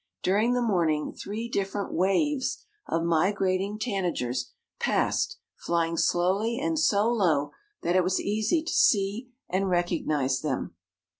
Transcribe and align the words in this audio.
During 0.23 0.53
the 0.55 0.63
morning 0.63 1.13
three 1.13 1.47
different 1.47 1.93
waves 1.93 2.65
of 2.87 3.03
migrating 3.03 3.77
tanagers 3.77 4.49
passed, 4.79 5.37
flying 5.55 5.95
slowly 5.95 6.57
and 6.59 6.79
so 6.79 7.07
low 7.07 7.51
that 7.83 7.95
it 7.95 8.03
was 8.03 8.19
easy 8.19 8.63
to 8.63 8.73
see 8.73 9.29
and 9.47 9.69
recognize 9.69 10.41
them. 10.41 10.73